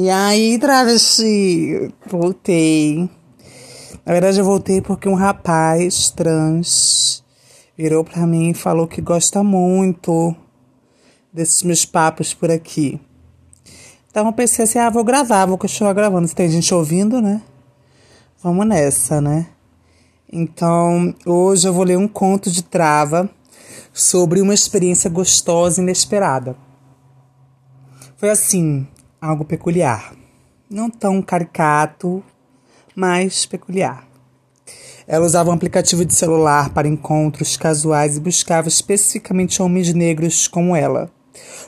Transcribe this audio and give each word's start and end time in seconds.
E 0.00 0.08
aí, 0.10 0.56
travesti, 0.60 1.92
voltei. 2.06 3.10
Na 4.06 4.12
verdade, 4.12 4.38
eu 4.38 4.44
voltei 4.44 4.80
porque 4.80 5.08
um 5.08 5.14
rapaz 5.14 6.08
trans 6.12 7.24
virou 7.76 8.04
pra 8.04 8.24
mim 8.24 8.50
e 8.50 8.54
falou 8.54 8.86
que 8.86 9.00
gosta 9.00 9.42
muito 9.42 10.36
desses 11.32 11.64
meus 11.64 11.84
papos 11.84 12.32
por 12.32 12.48
aqui. 12.48 13.00
Então 14.08 14.24
eu 14.26 14.32
pensei 14.32 14.64
assim, 14.64 14.78
ah, 14.78 14.88
vou 14.88 15.02
gravar, 15.02 15.46
vou 15.46 15.58
continuar 15.58 15.94
gravando. 15.94 16.28
Se 16.28 16.34
tem 16.36 16.48
gente 16.48 16.72
ouvindo, 16.72 17.20
né? 17.20 17.42
Vamos 18.40 18.68
nessa, 18.68 19.20
né? 19.20 19.48
Então, 20.32 21.12
hoje 21.26 21.66
eu 21.66 21.72
vou 21.72 21.82
ler 21.82 21.98
um 21.98 22.06
conto 22.06 22.52
de 22.52 22.62
trava 22.62 23.28
sobre 23.92 24.40
uma 24.40 24.54
experiência 24.54 25.10
gostosa 25.10 25.80
e 25.80 25.82
inesperada. 25.82 26.56
Foi 28.16 28.30
assim, 28.30 28.86
algo 29.20 29.44
peculiar. 29.44 30.12
Não 30.70 30.88
tão 30.88 31.20
caricato, 31.20 32.22
mas 32.94 33.46
peculiar. 33.46 34.06
Ela 35.06 35.24
usava 35.24 35.50
um 35.50 35.54
aplicativo 35.54 36.04
de 36.04 36.14
celular 36.14 36.70
para 36.70 36.86
encontros 36.86 37.56
casuais 37.56 38.16
e 38.16 38.20
buscava 38.20 38.68
especificamente 38.68 39.62
homens 39.62 39.92
negros 39.94 40.46
como 40.46 40.76
ela. 40.76 41.10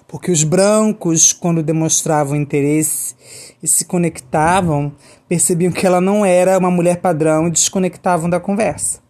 Porque 0.07 0.31
os 0.31 0.45
brancos, 0.45 1.33
quando 1.33 1.63
demonstravam 1.63 2.37
interesse 2.37 3.15
e 3.63 3.67
se 3.67 3.85
conectavam, 3.85 4.93
percebiam 5.29 5.73
que 5.73 5.87
ela 5.87 6.01
não 6.01 6.25
era 6.25 6.59
uma 6.59 6.71
mulher 6.71 6.99
padrão 6.99 7.49
e 7.49 7.51
desconectavam 7.51 8.29
da 8.29 8.39
conversa. 8.39 9.01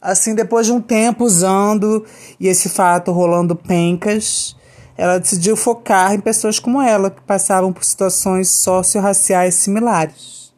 Assim, 0.00 0.34
depois 0.34 0.66
de 0.66 0.72
um 0.72 0.80
tempo 0.80 1.24
usando 1.24 2.04
e 2.40 2.48
esse 2.48 2.68
fato 2.68 3.12
rolando 3.12 3.54
pencas, 3.54 4.56
ela 5.02 5.18
decidiu 5.18 5.56
focar 5.56 6.14
em 6.14 6.20
pessoas 6.20 6.60
como 6.60 6.80
ela, 6.80 7.10
que 7.10 7.20
passavam 7.22 7.72
por 7.72 7.82
situações 7.82 8.48
socio-raciais 8.48 9.56
similares. 9.56 10.54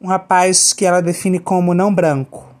Um 0.00 0.08
rapaz 0.08 0.72
que 0.72 0.84
ela 0.84 1.00
define 1.00 1.38
como 1.38 1.72
não 1.72 1.94
branco, 1.94 2.52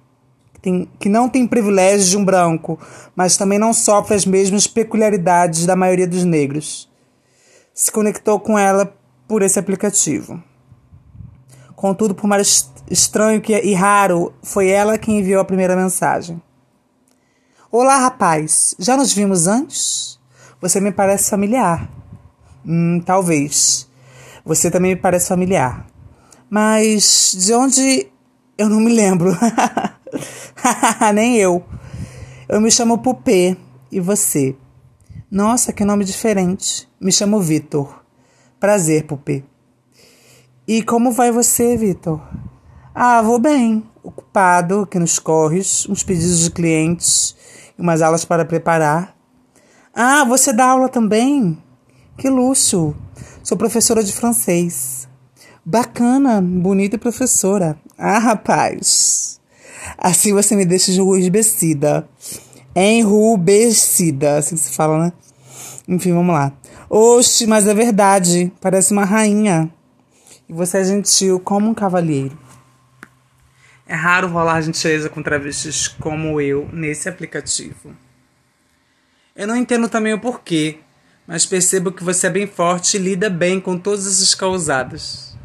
que, 0.54 0.60
tem, 0.60 0.88
que 1.00 1.08
não 1.08 1.28
tem 1.28 1.48
privilégios 1.48 2.08
de 2.10 2.16
um 2.16 2.24
branco, 2.24 2.78
mas 3.16 3.36
também 3.36 3.58
não 3.58 3.72
sofre 3.72 4.14
as 4.14 4.24
mesmas 4.24 4.68
peculiaridades 4.68 5.66
da 5.66 5.74
maioria 5.74 6.06
dos 6.06 6.22
negros. 6.22 6.88
Se 7.74 7.90
conectou 7.90 8.38
com 8.38 8.56
ela 8.56 8.96
por 9.26 9.42
esse 9.42 9.58
aplicativo. 9.58 10.40
Contudo, 11.74 12.14
por 12.14 12.28
mais 12.28 12.70
estranho 12.88 13.40
que, 13.40 13.52
e 13.52 13.74
raro, 13.74 14.32
foi 14.44 14.68
ela 14.68 14.96
quem 14.96 15.18
enviou 15.18 15.40
a 15.40 15.44
primeira 15.44 15.74
mensagem. 15.74 16.40
Olá, 17.68 17.98
rapaz. 17.98 18.76
Já 18.78 18.96
nos 18.96 19.12
vimos 19.12 19.48
antes? 19.48 20.21
Você 20.62 20.80
me 20.80 20.92
parece 20.92 21.28
familiar. 21.28 21.90
Hum, 22.64 23.02
talvez. 23.04 23.90
Você 24.44 24.70
também 24.70 24.94
me 24.94 25.00
parece 25.00 25.26
familiar. 25.26 25.84
Mas 26.48 27.36
de 27.36 27.52
onde 27.52 28.06
eu 28.56 28.68
não 28.68 28.78
me 28.78 28.94
lembro. 28.94 29.36
Nem 31.12 31.36
eu. 31.36 31.64
Eu 32.48 32.60
me 32.60 32.70
chamo 32.70 32.98
Pupê. 32.98 33.56
E 33.90 33.98
você? 33.98 34.54
Nossa, 35.28 35.72
que 35.72 35.84
nome 35.84 36.04
diferente. 36.04 36.88
Me 37.00 37.10
chamo 37.10 37.40
Vitor. 37.40 38.00
Prazer, 38.60 39.04
Pupê. 39.04 39.42
E 40.64 40.80
como 40.84 41.10
vai 41.10 41.32
você, 41.32 41.76
Vitor? 41.76 42.22
Ah, 42.94 43.20
vou 43.20 43.40
bem. 43.40 43.82
Ocupado 44.00 44.82
aqui 44.82 45.00
nos 45.00 45.18
corres, 45.18 45.88
uns 45.88 46.04
pedidos 46.04 46.38
de 46.44 46.50
clientes 46.52 47.34
e 47.76 47.82
umas 47.82 48.00
aulas 48.00 48.24
para 48.24 48.44
preparar. 48.44 49.16
Ah, 49.94 50.24
você 50.24 50.54
dá 50.54 50.68
aula 50.68 50.88
também? 50.88 51.58
Que 52.16 52.30
luxo! 52.30 52.96
Sou 53.42 53.58
professora 53.58 54.02
de 54.02 54.10
francês. 54.10 55.06
Bacana, 55.62 56.40
bonita 56.40 56.96
professora. 56.96 57.76
Ah, 57.98 58.18
rapaz. 58.18 59.38
Assim 59.98 60.32
você 60.32 60.56
me 60.56 60.64
deixa 60.64 60.90
enrubescida. 60.92 62.08
Enrubescida, 62.74 64.38
assim 64.38 64.56
se 64.56 64.74
fala, 64.74 65.04
né? 65.04 65.12
Enfim, 65.86 66.14
vamos 66.14 66.34
lá. 66.34 66.54
Oxe, 66.88 67.46
mas 67.46 67.66
é 67.66 67.74
verdade. 67.74 68.50
Parece 68.62 68.92
uma 68.92 69.04
rainha. 69.04 69.70
E 70.48 70.54
você 70.54 70.78
é 70.78 70.84
gentil 70.84 71.38
como 71.38 71.68
um 71.68 71.74
cavalheiro. 71.74 72.38
É 73.86 73.94
raro 73.94 74.28
rolar 74.28 74.62
gentileza 74.62 75.10
com 75.10 75.22
travestis 75.22 75.86
como 75.86 76.40
eu 76.40 76.66
nesse 76.72 77.10
aplicativo. 77.10 77.94
Eu 79.34 79.46
não 79.46 79.56
entendo 79.56 79.88
também 79.88 80.12
o 80.12 80.20
porquê, 80.20 80.80
mas 81.26 81.46
percebo 81.46 81.90
que 81.90 82.04
você 82.04 82.26
é 82.26 82.30
bem 82.30 82.46
forte 82.46 82.96
e 82.96 83.00
lida 83.00 83.30
bem 83.30 83.60
com 83.60 83.78
todas 83.78 84.06
essas 84.06 84.34
causadas. 84.34 85.36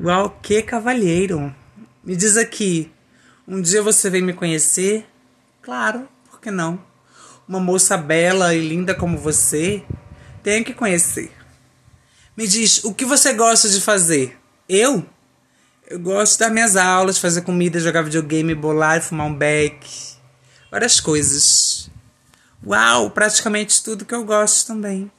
Uau, 0.00 0.38
que 0.40 0.62
cavalheiro! 0.62 1.54
Me 2.04 2.14
diz 2.16 2.36
aqui, 2.36 2.90
um 3.46 3.60
dia 3.60 3.82
você 3.82 4.08
vem 4.08 4.22
me 4.22 4.32
conhecer? 4.32 5.06
Claro, 5.60 6.08
por 6.30 6.40
que 6.40 6.50
não? 6.50 6.82
Uma 7.48 7.58
moça 7.58 7.96
bela 7.96 8.54
e 8.54 8.66
linda 8.66 8.94
como 8.94 9.18
você, 9.18 9.82
tem 10.42 10.62
que 10.62 10.72
conhecer. 10.72 11.32
Me 12.36 12.46
diz, 12.46 12.84
o 12.84 12.94
que 12.94 13.04
você 13.04 13.34
gosta 13.34 13.68
de 13.68 13.80
fazer? 13.80 14.38
Eu? 14.68 15.04
Eu 15.86 15.98
gosto 15.98 16.38
das 16.38 16.52
minhas 16.52 16.76
aulas, 16.76 17.18
fazer 17.18 17.42
comida, 17.42 17.80
jogar 17.80 18.02
videogame, 18.02 18.54
bolar 18.54 19.02
fumar 19.02 19.26
um 19.26 19.34
beck. 19.34 19.84
Várias 20.70 21.00
coisas. 21.00 21.69
Uau, 22.66 23.10
praticamente 23.10 23.82
tudo 23.82 24.04
que 24.04 24.14
eu 24.14 24.24
gosto 24.24 24.66
também. 24.66 25.10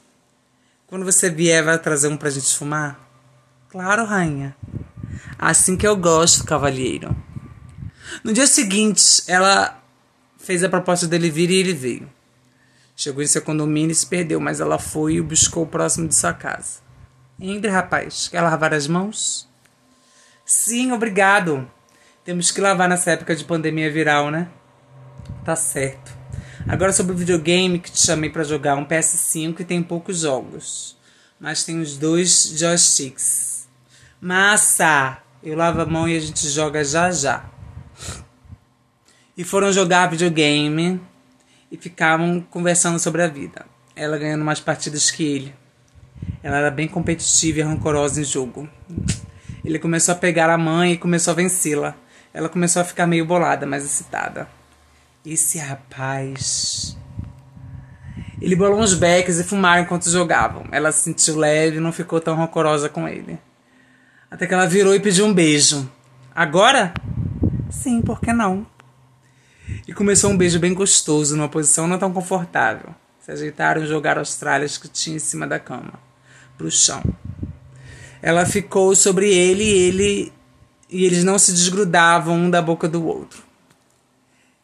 Quando 0.86 1.04
você 1.04 1.28
vier, 1.28 1.64
vai 1.64 1.78
trazer 1.78 2.08
um 2.08 2.16
pra 2.16 2.30
gente 2.30 2.54
fumar? 2.56 3.00
Claro, 3.68 4.04
rainha. 4.04 4.54
Assim 5.38 5.76
que 5.76 5.86
eu 5.86 5.96
gosto, 5.96 6.44
cavalheiro. 6.44 7.16
No 8.22 8.32
dia 8.32 8.46
seguinte, 8.46 9.24
ela 9.26 9.82
fez 10.38 10.62
a 10.62 10.68
proposta 10.68 11.06
dele 11.06 11.30
vir 11.30 11.50
e 11.50 11.56
ele 11.56 11.72
veio. 11.72 12.08
Chegou 12.94 13.22
em 13.22 13.26
seu 13.26 13.42
condomínio 13.42 13.90
e 13.90 13.94
se 13.94 14.06
perdeu, 14.06 14.38
mas 14.38 14.60
ela 14.60 14.78
foi 14.78 15.14
e 15.14 15.20
o 15.20 15.24
buscou 15.24 15.66
próximo 15.66 16.06
de 16.06 16.14
sua 16.14 16.32
casa. 16.32 16.80
Entre, 17.40 17.70
rapaz, 17.70 18.28
quer 18.28 18.40
lavar 18.42 18.72
as 18.72 18.86
mãos? 18.86 19.48
Sim, 20.44 20.92
obrigado. 20.92 21.68
Temos 22.24 22.52
que 22.52 22.60
lavar 22.60 22.88
nessa 22.88 23.10
época 23.12 23.34
de 23.34 23.44
pandemia 23.44 23.90
viral, 23.90 24.30
né? 24.30 24.48
Tá 25.44 25.56
certo. 25.56 26.21
Agora 26.68 26.92
sobre 26.92 27.12
o 27.12 27.16
videogame 27.16 27.78
que 27.78 27.90
te 27.90 27.98
chamei 27.98 28.30
para 28.30 28.44
jogar 28.44 28.76
um 28.76 28.84
PS5 28.84 29.60
e 29.60 29.64
tem 29.64 29.82
poucos 29.82 30.20
jogos. 30.20 30.96
Mas 31.38 31.64
tem 31.64 31.80
os 31.80 31.96
dois 31.96 32.54
joysticks. 32.56 33.68
Massa! 34.20 35.18
Eu 35.42 35.56
lavo 35.56 35.80
a 35.80 35.86
mão 35.86 36.08
e 36.08 36.16
a 36.16 36.20
gente 36.20 36.48
joga 36.48 36.84
já 36.84 37.10
já. 37.10 37.44
E 39.36 39.42
foram 39.42 39.72
jogar 39.72 40.08
videogame 40.08 41.00
e 41.70 41.76
ficavam 41.76 42.40
conversando 42.40 42.98
sobre 43.00 43.22
a 43.22 43.26
vida. 43.26 43.66
Ela 43.96 44.16
ganhando 44.16 44.44
mais 44.44 44.60
partidas 44.60 45.10
que 45.10 45.24
ele. 45.24 45.54
Ela 46.42 46.58
era 46.58 46.70
bem 46.70 46.86
competitiva 46.86 47.58
e 47.58 47.62
rancorosa 47.62 48.20
em 48.20 48.24
jogo. 48.24 48.68
Ele 49.64 49.78
começou 49.80 50.12
a 50.12 50.18
pegar 50.18 50.48
a 50.48 50.58
mãe 50.58 50.92
e 50.92 50.98
começou 50.98 51.32
a 51.32 51.34
vencê-la. 51.34 51.96
Ela 52.32 52.48
começou 52.48 52.82
a 52.82 52.84
ficar 52.84 53.06
meio 53.06 53.26
bolada, 53.26 53.66
mas 53.66 53.84
excitada. 53.84 54.48
Esse 55.24 55.58
rapaz. 55.58 56.96
Ele 58.40 58.56
bolou 58.56 58.80
uns 58.80 58.92
becks 58.92 59.38
e 59.38 59.44
fumaram 59.44 59.82
enquanto 59.82 60.10
jogavam. 60.10 60.64
Ela 60.72 60.90
se 60.90 61.04
sentiu 61.04 61.36
leve 61.36 61.76
e 61.76 61.80
não 61.80 61.92
ficou 61.92 62.20
tão 62.20 62.34
rancorosa 62.34 62.88
com 62.88 63.06
ele. 63.06 63.38
Até 64.28 64.48
que 64.48 64.54
ela 64.54 64.66
virou 64.66 64.94
e 64.94 65.00
pediu 65.00 65.24
um 65.24 65.32
beijo. 65.32 65.88
Agora? 66.34 66.92
Sim, 67.70 68.02
por 68.02 68.20
que 68.20 68.32
não? 68.32 68.66
E 69.86 69.92
começou 69.92 70.30
um 70.30 70.36
beijo 70.36 70.58
bem 70.58 70.74
gostoso, 70.74 71.36
numa 71.36 71.48
posição 71.48 71.86
não 71.86 71.98
tão 71.98 72.12
confortável. 72.12 72.92
Se 73.20 73.30
ajeitaram 73.30 73.84
e 73.84 73.86
jogaram 73.86 74.20
as 74.20 74.34
tralhas 74.34 74.76
que 74.76 74.88
tinha 74.88 75.16
em 75.16 75.20
cima 75.20 75.46
da 75.46 75.60
cama 75.60 75.94
para 76.58 76.66
o 76.66 76.70
chão. 76.70 77.02
Ela 78.20 78.44
ficou 78.44 78.96
sobre 78.96 79.32
ele 79.32 79.62
e 79.62 79.78
ele 79.78 80.32
e 80.90 81.04
eles 81.04 81.22
não 81.22 81.38
se 81.38 81.52
desgrudavam 81.52 82.34
um 82.34 82.50
da 82.50 82.60
boca 82.60 82.88
do 82.88 83.06
outro. 83.06 83.51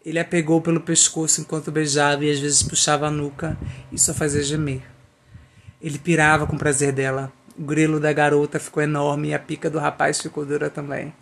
Ele 0.09 0.19
a 0.19 0.25
pegou 0.25 0.59
pelo 0.63 0.81
pescoço 0.81 1.43
enquanto 1.43 1.71
beijava 1.71 2.25
e 2.25 2.31
às 2.31 2.39
vezes 2.39 2.63
puxava 2.63 3.07
a 3.07 3.11
nuca 3.11 3.59
e 3.93 3.99
só 3.99 4.15
fazia 4.15 4.43
gemer. 4.43 4.81
Ele 5.83 5.99
pirava 5.99 6.47
com 6.47 6.57
prazer 6.57 6.95
dela. 6.95 7.31
O 7.59 7.63
grelo 7.63 8.01
da 8.01 8.11
garota 8.11 8.59
ficou 8.59 8.83
enorme 8.83 9.29
e 9.29 9.35
a 9.35 9.39
pica 9.39 9.69
do 9.69 9.79
rapaz 9.79 10.19
ficou 10.19 10.47
dura 10.47 10.71
também. 10.71 11.13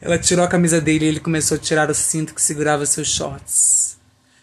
Ela 0.00 0.18
tirou 0.18 0.44
a 0.44 0.48
camisa 0.48 0.80
dele 0.80 1.04
e 1.04 1.08
ele 1.08 1.20
começou 1.20 1.56
a 1.56 1.60
tirar 1.60 1.88
o 1.88 1.94
cinto 1.94 2.34
que 2.34 2.42
segurava 2.42 2.84
seus 2.84 3.06
shorts. 3.06 3.96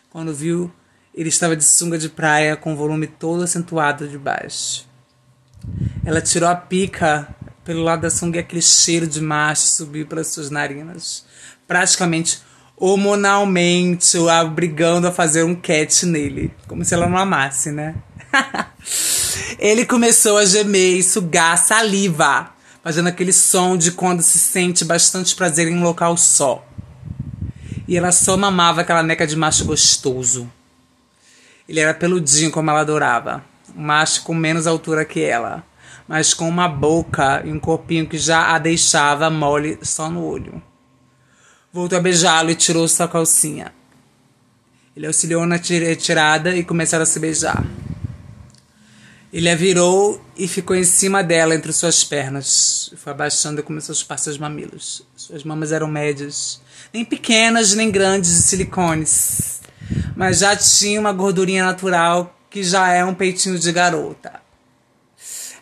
Quando 0.10 0.34
viu, 0.34 0.72
ele 1.14 1.28
estava 1.28 1.58
de 1.58 1.66
sunga 1.66 1.98
de 1.98 2.08
praia 2.08 2.56
com 2.56 2.72
o 2.72 2.78
volume 2.78 3.06
todo 3.06 3.44
acentuado 3.44 4.08
de 4.08 4.18
baixo. 4.18 4.88
Ela 6.06 6.22
tirou 6.22 6.48
a 6.48 6.56
pica 6.56 7.36
pelo 7.72 7.84
lado 7.84 8.02
da 8.02 8.10
sunga 8.10 8.36
e 8.36 8.42
aquele 8.42 8.62
cheiro 8.62 9.08
de 9.08 9.22
macho 9.22 9.62
subiu 9.62 10.06
pelas 10.06 10.28
suas 10.28 10.50
narinas. 10.50 11.24
Praticamente 11.66 12.42
hormonalmente, 12.76 14.18
obrigando 14.18 15.08
a 15.08 15.12
fazer 15.12 15.44
um 15.44 15.56
cat 15.56 16.06
nele. 16.06 16.54
Como 16.68 16.84
se 16.84 16.94
ela 16.94 17.08
não 17.08 17.18
amasse, 17.18 17.72
né? 17.72 17.96
Ele 19.58 19.86
começou 19.86 20.38
a 20.38 20.44
gemer 20.44 20.98
e 20.98 21.04
sugar 21.04 21.58
saliva, 21.58 22.52
fazendo 22.84 23.08
aquele 23.08 23.32
som 23.32 23.78
de 23.78 23.94
quando 23.94 24.22
se 24.22 24.38
sente 24.38 24.84
bastante 24.84 25.34
prazer 25.34 25.70
em 25.70 25.78
um 25.78 25.84
local 25.84 26.18
só. 26.18 26.68
E 27.88 27.96
ela 27.96 28.12
só 28.12 28.36
mamava 28.36 28.82
aquela 28.82 29.02
neca 29.02 29.26
de 29.26 29.38
macho 29.38 29.64
gostoso. 29.64 30.52
Ele 31.70 31.80
era 31.80 31.94
peludinho 31.94 32.52
como 32.52 32.70
ela 32.70 32.82
adorava, 32.82 33.42
um 33.74 33.82
macho 33.82 34.24
com 34.24 34.34
menos 34.34 34.68
altura 34.68 35.06
que 35.06 35.22
ela, 35.22 35.64
mas 36.12 36.34
com 36.34 36.50
uma 36.50 36.68
boca 36.68 37.42
e 37.46 37.54
um 37.54 37.58
corpinho 37.58 38.06
que 38.06 38.18
já 38.18 38.54
a 38.54 38.60
deixava 38.60 39.30
mole 39.30 39.80
só 39.82 40.10
no 40.10 40.26
olho. 40.26 40.62
Voltou 41.72 41.98
a 41.98 42.02
beijá-lo 42.02 42.52
e 42.52 42.56
tirou 42.56 42.86
sua 42.86 43.08
calcinha. 43.08 43.74
Ele 44.94 45.08
auxiliou 45.08 45.46
na 45.46 45.56
retirada 45.56 46.54
e 46.54 46.66
começaram 46.66 47.04
a 47.04 47.06
se 47.06 47.18
beijar. 47.18 47.64
Ele 49.32 49.50
a 49.50 49.56
virou 49.56 50.22
e 50.36 50.50
ficou 50.50 50.76
em 50.76 50.84
cima 50.84 51.24
dela 51.24 51.56
entre 51.56 51.72
suas 51.72 52.04
pernas. 52.04 52.92
Foi 52.98 53.14
abaixando 53.14 53.62
e 53.62 53.64
começou 53.64 53.94
a 53.94 53.96
chupar 53.96 54.20
seus 54.20 54.38
mamilos. 54.38 55.04
Suas 55.16 55.46
mamas 55.46 55.72
eram 55.72 55.88
médias, 55.88 56.60
nem 56.94 57.06
pequenas 57.06 57.74
nem 57.74 57.90
grandes 57.90 58.32
de 58.32 58.42
silicones, 58.42 59.62
mas 60.14 60.40
já 60.40 60.58
tinha 60.58 61.00
uma 61.00 61.14
gordurinha 61.14 61.64
natural 61.64 62.38
que 62.50 62.66
já 62.66 62.90
é 62.90 63.06
um 63.06 63.14
peitinho 63.14 63.58
de 63.58 63.72
garota. 63.72 64.41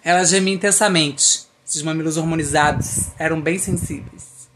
Ela 0.04 0.24
gemia 0.24 0.54
intensamente. 0.54 1.48
Seus 1.66 1.84
mamilos 1.84 2.18
hormonizados 2.18 3.10
eram 3.18 3.40
bem 3.40 3.60
sensíveis. 3.60 4.50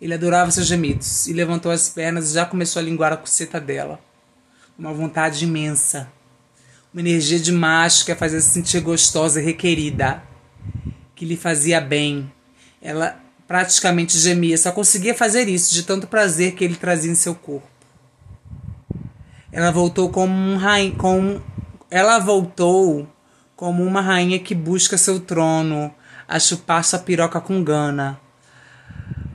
Ele 0.00 0.14
adorava 0.14 0.50
seus 0.50 0.66
gemidos 0.66 1.26
e 1.26 1.32
levantou 1.32 1.70
as 1.70 1.88
pernas 1.88 2.30
e 2.30 2.34
já 2.34 2.44
começou 2.44 2.80
a 2.80 2.84
linguar 2.84 3.12
a 3.12 3.16
coceta 3.16 3.60
dela. 3.60 4.00
Uma 4.78 4.92
vontade 4.92 5.44
imensa. 5.44 6.10
Uma 6.92 7.00
energia 7.00 7.38
de 7.38 7.52
macho 7.52 8.04
que 8.04 8.12
a 8.12 8.16
fazia 8.16 8.40
se 8.40 8.50
sentir 8.50 8.80
gostosa 8.80 9.40
e 9.40 9.44
requerida. 9.44 10.22
Que 11.14 11.24
lhe 11.24 11.36
fazia 11.36 11.80
bem. 11.80 12.30
Ela 12.82 13.18
praticamente 13.46 14.18
gemia, 14.18 14.58
só 14.58 14.72
conseguia 14.72 15.14
fazer 15.14 15.48
isso 15.48 15.72
de 15.72 15.84
tanto 15.84 16.06
prazer 16.06 16.54
que 16.54 16.64
ele 16.64 16.74
trazia 16.74 17.10
em 17.10 17.14
seu 17.14 17.34
corpo. 17.34 17.68
Ela 19.52 19.70
voltou 19.70 20.10
como 20.10 20.34
um 20.34 20.56
rainha, 20.56 20.94
com 20.96 21.40
ela 21.90 22.18
voltou 22.18 23.08
como 23.56 23.82
uma 23.82 24.00
rainha 24.00 24.38
que 24.38 24.54
busca 24.54 24.96
seu 24.96 25.18
trono, 25.18 25.92
a 26.28 26.38
chupar 26.38 26.84
sua 26.84 26.98
piroca 26.98 27.40
com 27.40 27.64
gana 27.64 28.20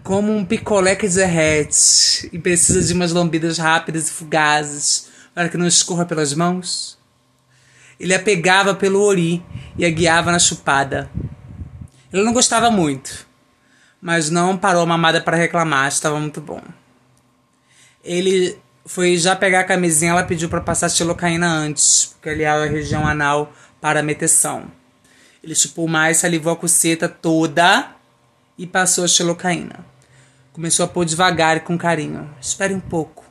como 0.04 0.36
um 0.36 0.44
picolé 0.44 0.96
que 0.96 1.08
derrete 1.08 2.30
e 2.34 2.40
precisa 2.40 2.82
de 2.82 2.94
umas 2.94 3.12
lambidas 3.12 3.58
rápidas 3.58 4.10
e 4.10 4.12
fugazes 4.12 5.10
para 5.34 5.50
que 5.50 5.58
não 5.58 5.68
escorra 5.68 6.06
pelas 6.06 6.34
mãos? 6.34 6.98
Ele 8.00 8.14
a 8.14 8.20
pegava 8.20 8.74
pelo 8.74 9.02
ori 9.02 9.44
e 9.78 9.86
a 9.86 9.90
guiava 9.90 10.32
na 10.32 10.40
chupada. 10.40 11.10
Ele 12.12 12.24
não 12.24 12.34
gostava 12.34 12.72
muito, 12.72 13.28
mas 14.02 14.30
não 14.30 14.58
parou 14.58 14.82
a 14.82 14.86
mamada 14.86 15.22
para 15.22 15.38
reclamar, 15.38 15.88
estava 15.88 16.20
muito 16.20 16.42
bom. 16.42 16.62
Ele 18.04 18.58
foi 18.86 19.16
já 19.18 19.36
pegar 19.36 19.62
a 19.62 19.66
camisinha, 19.66 20.12
ela 20.12 20.24
pediu 20.24 20.50
para 20.50 20.62
passar 20.62 20.90
xilocaína 20.90 21.48
antes, 21.48 22.08
porque 22.08 22.30
aliava 22.30 22.64
a 22.64 22.68
região 22.68 23.08
anal 23.08 23.54
para 23.82 24.00
a 24.00 24.04
meteção. 24.04 24.72
Ele 25.44 25.56
chupou 25.56 25.88
mais, 25.88 26.18
salivou 26.18 26.54
a 26.54 26.56
coceta 26.56 27.10
toda 27.10 27.96
e 28.58 28.68
passou 28.68 29.04
a 29.04 29.08
xilocaína. 29.08 29.84
Começou 30.54 30.86
a 30.86 30.88
pôr 30.88 31.04
devagar 31.04 31.58
e 31.58 31.62
com 31.62 31.78
carinho. 31.78 32.30
Espere 32.40 32.74
um 32.74 32.80
pouco, 32.80 33.26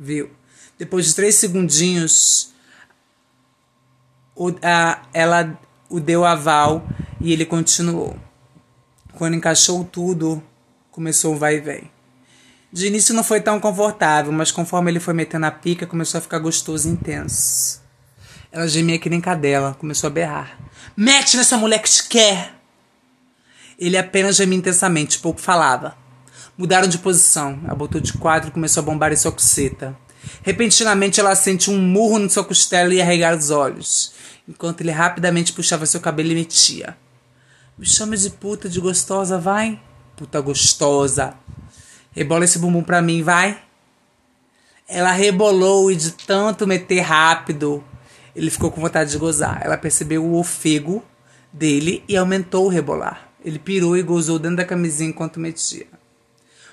viu? 0.00 0.30
Depois 0.78 1.06
de 1.06 1.14
três 1.14 1.34
segundinhos, 1.34 2.54
o, 4.34 4.50
a, 4.62 5.02
ela 5.12 5.58
o 5.88 6.00
deu 6.00 6.24
aval 6.24 6.86
e 7.20 7.32
ele 7.32 7.44
continuou. 7.44 8.16
Quando 9.14 9.34
encaixou 9.34 9.84
tudo, 9.84 10.42
começou 10.90 11.34
o 11.34 11.38
vai 11.38 11.56
e 11.56 11.60
vem. 11.60 11.90
De 12.72 12.86
início 12.86 13.14
não 13.14 13.24
foi 13.24 13.40
tão 13.40 13.58
confortável, 13.58 14.32
mas 14.32 14.50
conforme 14.50 14.90
ele 14.90 15.00
foi 15.00 15.14
metendo 15.14 15.46
a 15.46 15.50
pica, 15.50 15.86
começou 15.86 16.18
a 16.18 16.20
ficar 16.20 16.38
gostoso 16.38 16.88
e 16.88 16.92
intenso. 16.92 17.85
Ela 18.50 18.68
gemia 18.68 18.98
que 18.98 19.10
nem 19.10 19.20
cadela, 19.20 19.74
começou 19.78 20.08
a 20.08 20.10
berrar. 20.10 20.58
Mete 20.96 21.36
nessa 21.36 21.56
mulher 21.56 21.80
que 21.80 21.90
te 21.90 22.08
quer! 22.08 22.54
Ele 23.78 23.98
apenas 23.98 24.36
gemia 24.36 24.58
intensamente, 24.58 25.18
pouco 25.18 25.40
falava. 25.40 25.96
Mudaram 26.56 26.88
de 26.88 26.98
posição. 26.98 27.60
Ela 27.64 27.74
botou 27.74 28.00
de 28.00 28.14
quatro 28.14 28.48
e 28.48 28.52
começou 28.52 28.82
a 28.82 28.86
bombar 28.86 29.12
em 29.12 29.16
sua 29.16 29.32
coceta. 29.32 29.96
Repentinamente 30.42 31.20
ela 31.20 31.34
sente 31.34 31.70
um 31.70 31.78
murro 31.78 32.18
na 32.18 32.28
sua 32.28 32.44
costela 32.44 32.92
e 32.94 33.00
arregar 33.00 33.36
os 33.36 33.50
olhos, 33.50 34.12
enquanto 34.48 34.80
ele 34.80 34.90
rapidamente 34.90 35.52
puxava 35.52 35.86
seu 35.86 36.00
cabelo 36.00 36.32
e 36.32 36.34
metia. 36.34 36.96
Me 37.78 37.86
chama 37.86 38.16
de 38.16 38.30
puta, 38.30 38.68
de 38.68 38.80
gostosa, 38.80 39.38
vai? 39.38 39.80
Puta 40.16 40.40
gostosa. 40.40 41.34
Rebola 42.10 42.44
esse 42.44 42.58
bumbum 42.58 42.82
pra 42.82 43.02
mim, 43.02 43.22
vai? 43.22 43.62
Ela 44.88 45.12
rebolou 45.12 45.90
e 45.90 45.96
de 45.96 46.12
tanto 46.12 46.66
meter 46.66 47.00
rápido, 47.00 47.84
ele 48.36 48.50
ficou 48.50 48.70
com 48.70 48.82
vontade 48.82 49.10
de 49.10 49.16
gozar. 49.16 49.62
Ela 49.64 49.78
percebeu 49.78 50.22
o 50.22 50.38
ofego 50.38 51.02
dele 51.50 52.04
e 52.06 52.18
aumentou 52.18 52.66
o 52.66 52.68
rebolar. 52.68 53.30
Ele 53.42 53.58
pirou 53.58 53.96
e 53.96 54.02
gozou 54.02 54.38
dentro 54.38 54.58
da 54.58 54.64
camisinha 54.64 55.08
enquanto 55.08 55.40
metia. 55.40 55.86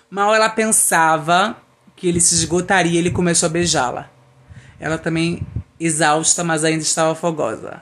Mal 0.10 0.36
ela 0.36 0.50
pensava 0.50 1.56
que 1.96 2.06
ele 2.06 2.20
se 2.20 2.36
esgotaria, 2.36 3.00
ele 3.00 3.10
começou 3.10 3.48
a 3.48 3.50
beijá-la. 3.50 4.10
Ela 4.78 4.98
também 4.98 5.42
exausta, 5.80 6.44
mas 6.44 6.66
ainda 6.66 6.84
estava 6.84 7.16
fogosa. 7.16 7.82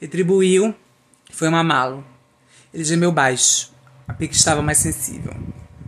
Retribuiu, 0.00 0.74
foi 1.30 1.50
mamá-lo. 1.50 2.02
Ele 2.72 2.84
gemeu 2.84 3.12
baixo. 3.12 3.70
A 4.08 4.14
pique 4.14 4.34
estava 4.34 4.62
mais 4.62 4.78
sensível. 4.78 5.34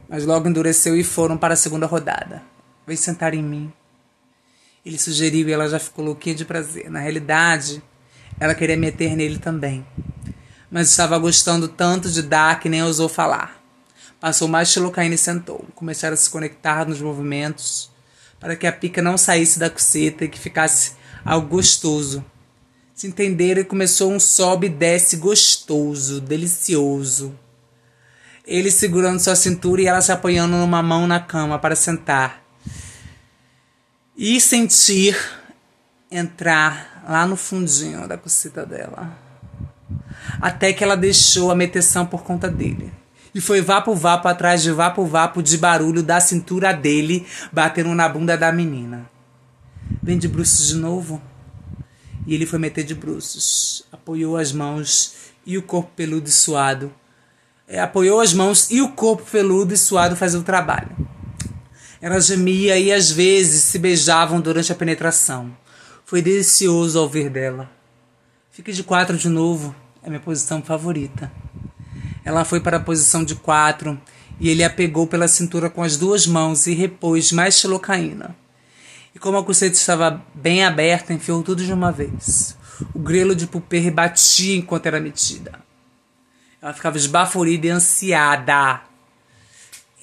Mas 0.06 0.26
logo 0.26 0.46
endureceu 0.46 0.94
e 0.94 1.02
foram 1.02 1.38
para 1.38 1.55
a 1.55 1.56
segunda 1.56 1.87
rodada. 1.87 2.43
Vem 2.87 2.96
sentar 2.96 3.32
em 3.32 3.43
mim. 3.43 3.73
Ele 4.84 4.99
sugeriu 4.99 5.49
e 5.49 5.52
ela 5.52 5.69
já 5.69 5.79
ficou 5.79 6.05
louquinha 6.05 6.34
de 6.34 6.44
prazer. 6.44 6.90
Na 6.90 6.99
realidade, 6.99 7.82
ela 8.40 8.55
queria 8.55 8.76
meter 8.76 9.17
nele 9.17 9.38
também. 9.38 9.87
Mas 10.70 10.90
estava 10.90 11.17
gostando 11.19 11.69
tanto 11.69 12.11
de 12.11 12.23
dar 12.23 12.58
que 12.58 12.69
nem 12.69 12.82
ousou 12.82 13.08
falar. 13.08 13.62
Passou 14.19 14.49
mais 14.49 14.69
xilocaína 14.69 15.14
e 15.14 15.19
sentou. 15.19 15.64
Começaram 15.75 16.14
a 16.14 16.17
se 16.17 16.29
conectar 16.29 16.87
nos 16.87 17.00
movimentos 17.00 17.90
para 18.40 18.56
que 18.56 18.67
a 18.67 18.73
pica 18.73 19.00
não 19.00 19.17
saísse 19.17 19.58
da 19.58 19.70
coceta 19.70 20.25
e 20.25 20.29
que 20.29 20.38
ficasse 20.38 20.94
algo 21.25 21.46
gostoso. 21.46 22.25
Se 22.93 23.06
entenderam 23.06 23.61
e 23.61 23.64
começou 23.64 24.12
um 24.12 24.19
sobe 24.19 24.66
e 24.66 24.71
desce 24.71 25.16
gostoso, 25.16 26.21
delicioso. 26.21 27.38
Ele 28.45 28.71
segurando 28.71 29.21
sua 29.21 29.37
cintura 29.37 29.83
e 29.83 29.87
ela 29.87 30.00
se 30.00 30.11
apoiando 30.11 30.56
numa 30.56 30.83
mão 30.83 31.06
na 31.06 31.21
cama 31.21 31.59
para 31.59 31.76
sentar. 31.76 32.41
E 34.16 34.40
sentir 34.40 35.16
entrar 36.11 37.04
lá 37.09 37.26
no 37.26 37.37
fundinho 37.37 38.07
da 38.07 38.19
coceta 38.19 38.64
dela. 38.64 39.19
Até 40.40 40.73
que 40.73 40.85
ela 40.85 40.97
deixou 40.97 41.50
a 41.50 41.54
meteção 41.54 42.07
por 42.07 42.23
conta 42.23 42.49
dele 42.49 42.92
e 43.35 43.40
foi 43.40 43.61
vapo-vapo 43.61 44.28
atrás 44.28 44.62
de 44.62 44.71
vapo-vapo 44.71 45.42
de 45.42 45.57
barulho 45.57 46.02
da 46.02 46.21
cintura 46.21 46.73
dele 46.73 47.26
batendo 47.50 47.95
na 47.95 48.09
bunda 48.09 48.37
da 48.37 48.52
menina. 48.52 49.11
Vem 50.02 50.19
de 50.19 50.28
bruços 50.28 50.69
de 50.69 50.75
novo? 50.75 51.21
E 52.26 52.35
ele 52.35 52.47
foi 52.47 52.59
meter 52.59 52.85
de 52.85 52.95
bruços. 52.95 53.85
Apoiou 53.90 54.37
as 54.37 54.52
mãos 54.52 55.33
e 55.47 55.57
o 55.57 55.62
corpo 55.62 55.90
peludo 55.97 56.28
e 56.28 56.33
suado. 56.33 56.92
É, 57.66 57.81
apoiou 57.81 58.21
as 58.21 58.35
mãos 58.35 58.71
e 58.71 58.81
o 58.81 58.90
corpo 58.90 59.25
peludo 59.31 59.73
e 59.73 59.76
suado 59.78 60.14
fazia 60.14 60.38
o 60.38 60.45
trabalho. 60.45 60.95
Ela 62.02 62.21
gemia 62.21 62.76
e 62.76 62.92
às 62.92 63.12
vezes 63.12 63.62
se 63.62 63.78
beijavam 63.78 64.40
durante 64.40 64.73
a 64.73 64.75
penetração. 64.75 65.56
Foi 66.04 66.21
delicioso 66.21 67.00
ouvir 67.00 67.30
dela. 67.30 67.71
Fique 68.50 68.73
de 68.73 68.82
quatro 68.82 69.16
de 69.16 69.28
novo. 69.28 69.73
É 70.02 70.09
minha 70.09 70.18
posição 70.18 70.61
favorita. 70.61 71.30
Ela 72.25 72.44
foi 72.44 72.59
para 72.59 72.78
a 72.78 72.80
posição 72.80 73.23
de 73.23 73.37
quatro 73.37 74.00
e 74.40 74.49
ele 74.49 74.64
a 74.64 74.68
pegou 74.68 75.06
pela 75.06 75.28
cintura 75.28 75.71
com 75.71 75.80
as 75.80 75.97
duas 75.97 76.26
mãos 76.26 76.66
e 76.66 76.75
repôs 76.75 77.30
mais 77.30 77.54
xilocaína. 77.54 78.35
E 79.14 79.18
como 79.21 79.38
a 79.38 79.44
coceta 79.44 79.76
estava 79.76 80.21
bem 80.35 80.64
aberta, 80.64 81.12
enfiou 81.12 81.40
tudo 81.44 81.64
de 81.64 81.73
uma 81.73 81.92
vez. 81.92 82.59
O 82.92 82.99
grelo 82.99 83.32
de 83.32 83.47
pupê 83.47 83.78
rebatia 83.78 84.56
enquanto 84.56 84.87
era 84.87 84.99
metida. 84.99 85.52
Ela 86.61 86.73
ficava 86.73 86.97
esbaforida 86.97 87.68
e 87.68 87.71
ansiada 87.71 88.90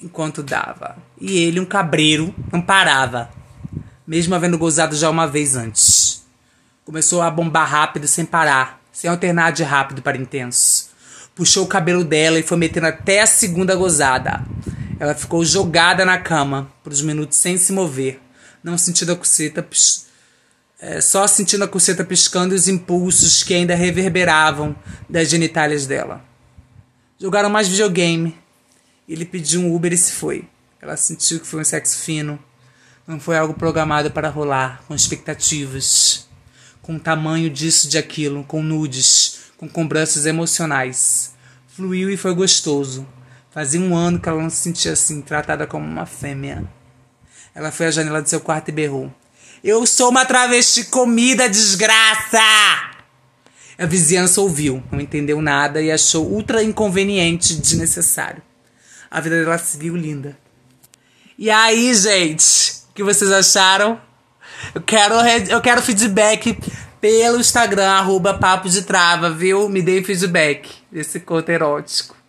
enquanto 0.02 0.42
dava. 0.42 0.96
E 1.20 1.38
ele, 1.38 1.60
um 1.60 1.64
cabreiro, 1.64 2.34
não 2.52 2.60
parava, 2.60 3.30
mesmo 4.06 4.34
havendo 4.34 4.58
gozado 4.58 4.96
já 4.96 5.08
uma 5.10 5.26
vez 5.26 5.56
antes. 5.56 6.24
Começou 6.84 7.22
a 7.22 7.30
bombar 7.30 7.68
rápido 7.68 8.08
sem 8.08 8.24
parar, 8.24 8.80
sem 8.92 9.08
alternar 9.10 9.52
de 9.52 9.62
rápido 9.62 10.02
para 10.02 10.16
intenso 10.16 10.90
puxou 11.40 11.64
o 11.64 11.68
cabelo 11.68 12.04
dela 12.04 12.38
e 12.38 12.42
foi 12.42 12.58
metendo 12.58 12.86
até 12.86 13.22
a 13.22 13.26
segunda 13.26 13.74
gozada. 13.74 14.44
Ela 14.98 15.14
ficou 15.14 15.42
jogada 15.42 16.04
na 16.04 16.18
cama 16.18 16.70
por 16.84 16.92
uns 16.92 17.00
minutos 17.00 17.38
sem 17.38 17.56
se 17.56 17.72
mover, 17.72 18.20
não 18.62 18.76
sentindo 18.76 19.12
a 19.12 19.16
coceta 19.16 19.66
é, 20.78 21.00
só 21.00 21.26
sentindo 21.26 21.64
a 21.64 21.68
coceta 21.68 22.04
piscando 22.04 22.54
e 22.54 22.56
os 22.56 22.68
impulsos 22.68 23.42
que 23.42 23.54
ainda 23.54 23.74
reverberavam 23.74 24.76
das 25.08 25.30
genitálias 25.30 25.86
dela. 25.86 26.22
Jogaram 27.18 27.48
mais 27.48 27.68
videogame. 27.68 28.36
Ele 29.12 29.24
pediu 29.24 29.60
um 29.60 29.74
Uber 29.74 29.92
e 29.92 29.96
se 29.96 30.12
foi. 30.12 30.44
Ela 30.80 30.96
sentiu 30.96 31.40
que 31.40 31.46
foi 31.46 31.60
um 31.60 31.64
sexo 31.64 31.98
fino. 31.98 32.38
Não 33.04 33.18
foi 33.18 33.36
algo 33.36 33.54
programado 33.54 34.08
para 34.12 34.28
rolar, 34.28 34.84
com 34.86 34.94
expectativas, 34.94 36.28
com 36.80 36.94
o 36.94 37.00
tamanho 37.00 37.50
disso, 37.50 37.88
de 37.88 37.98
aquilo, 37.98 38.44
com 38.44 38.62
nudes, 38.62 39.40
com 39.56 39.68
cobranças 39.68 40.26
emocionais. 40.26 41.34
Fluiu 41.66 42.08
e 42.08 42.16
foi 42.16 42.32
gostoso. 42.34 43.04
Fazia 43.50 43.80
um 43.80 43.96
ano 43.96 44.20
que 44.20 44.28
ela 44.28 44.40
não 44.40 44.48
se 44.48 44.58
sentia 44.58 44.92
assim, 44.92 45.20
tratada 45.20 45.66
como 45.66 45.84
uma 45.84 46.06
fêmea. 46.06 46.64
Ela 47.52 47.72
foi 47.72 47.86
à 47.86 47.90
janela 47.90 48.22
do 48.22 48.28
seu 48.28 48.38
quarto 48.38 48.68
e 48.68 48.72
berrou. 48.72 49.12
Eu 49.62 49.84
sou 49.86 50.10
uma 50.10 50.24
travesti 50.24 50.84
comida, 50.84 51.48
desgraça! 51.48 52.38
A 53.76 53.86
vizinhança 53.86 54.40
ouviu, 54.40 54.80
não 54.92 55.00
entendeu 55.00 55.42
nada 55.42 55.82
e 55.82 55.90
achou 55.90 56.30
ultra 56.30 56.62
inconveniente 56.62 57.54
e 57.54 57.56
desnecessário. 57.56 58.40
A 59.10 59.20
vida 59.20 59.42
dela 59.42 59.58
seguiu 59.58 59.96
linda. 59.96 60.38
E 61.36 61.50
aí, 61.50 61.92
gente, 61.94 62.84
o 62.90 62.94
que 62.94 63.02
vocês 63.02 63.32
acharam? 63.32 64.00
Eu 64.74 64.80
quero, 64.80 65.14
eu 65.48 65.60
quero 65.60 65.82
feedback 65.82 66.56
pelo 67.00 67.40
Instagram, 67.40 67.88
arroba 67.88 68.34
Papo 68.34 68.68
de 68.68 68.82
Trava, 68.82 69.30
viu? 69.30 69.68
Me 69.68 69.82
dê 69.82 70.02
feedback 70.02 70.70
desse 70.92 71.18
conto 71.18 71.48
erótico. 71.48 72.14